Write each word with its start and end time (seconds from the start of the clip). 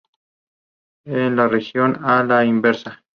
En 1.05 1.35
la 1.35 1.47
región 1.47 1.99
A 2.03 2.21
a 2.21 2.23
la 2.23 2.43
inversa. 2.43 3.03